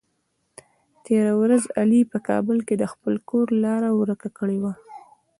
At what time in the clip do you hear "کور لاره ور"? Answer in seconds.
3.29-4.09